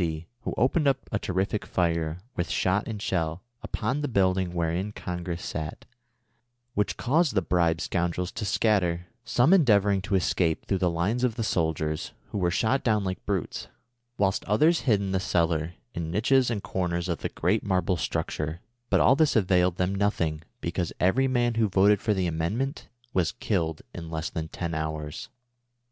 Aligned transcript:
C, 0.00 0.28
who 0.42 0.54
opened 0.56 0.86
a 0.86 1.18
terrific 1.18 1.66
fire, 1.66 2.18
with 2.36 2.48
shot 2.50 2.86
and 2.86 3.02
shell, 3.02 3.42
upon 3.64 4.00
the 4.00 4.06
building 4.06 4.52
wherein 4.54 4.92
Con 4.92 5.24
gress 5.24 5.44
sat, 5.44 5.86
which 6.74 6.96
caused 6.96 7.34
the 7.34 7.42
bribed 7.42 7.80
scoundrels 7.80 8.30
to 8.30 8.44
scatter, 8.44 9.08
some 9.24 9.52
endeavoring 9.52 10.00
to 10.02 10.14
escape 10.14 10.66
through 10.66 10.78
the 10.78 10.88
lines 10.88 11.24
of 11.24 11.34
the 11.34 11.42
sol 11.42 11.74
diers, 11.74 12.12
who 12.30 12.38
were 12.38 12.52
shot 12.52 12.84
down 12.84 13.02
like 13.02 13.26
brutes, 13.26 13.66
whilst 14.18 14.44
others 14.44 14.82
hid 14.82 15.00
in 15.00 15.10
the 15.10 15.18
cellar, 15.18 15.74
in 15.94 16.12
niches 16.12 16.48
and 16.48 16.62
corners 16.62 17.08
of 17.08 17.18
tlie 17.18 17.34
great 17.34 17.64
marble 17.64 17.96
■structure; 17.96 18.60
but 18.90 19.00
all 19.00 19.16
tliis 19.16 19.34
availed 19.34 19.78
them 19.78 19.92
nothing, 19.92 20.42
because 20.60 20.92
every 21.00 21.26
man 21.26 21.54
who 21.54 21.68
voted 21.68 22.00
for 22.00 22.14
the 22.14 22.28
Amendment 22.28 22.86
was 23.12 23.32
killed 23.32 23.82
in 23.92 24.08
less 24.12 24.30
than 24.30 24.46
ten 24.46 24.74
hours. 24.74 25.28